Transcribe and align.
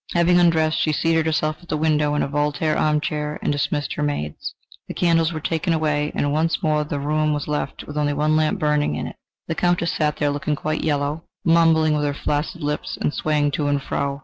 Having 0.15 0.39
undressed, 0.39 0.79
she 0.79 0.91
seated 0.93 1.27
herself 1.27 1.57
at 1.61 1.69
the 1.69 1.77
window 1.77 2.15
in 2.15 2.23
a 2.23 2.27
Voltaire 2.27 2.75
armchair 2.75 3.37
and 3.43 3.51
dismissed 3.51 3.93
her 3.93 4.01
maids. 4.01 4.55
The 4.87 4.95
candles 4.95 5.31
were 5.31 5.39
taken 5.39 5.73
away, 5.73 6.11
and 6.15 6.31
once 6.33 6.63
more 6.63 6.83
the 6.83 6.99
room 6.99 7.33
was 7.33 7.47
left 7.47 7.85
with 7.85 7.99
only 7.99 8.13
one 8.13 8.35
lamp 8.35 8.57
burning 8.57 8.95
in 8.95 9.05
it. 9.05 9.17
The 9.47 9.53
Countess 9.53 9.91
sat 9.91 10.17
there 10.17 10.31
looking 10.31 10.55
quite 10.55 10.83
yellow, 10.83 11.25
mumbling 11.45 11.93
with 11.95 12.03
her 12.05 12.15
flaccid 12.15 12.63
lips 12.63 12.97
and 12.99 13.13
swaying 13.13 13.51
to 13.51 13.67
and 13.67 13.79
fro. 13.79 14.19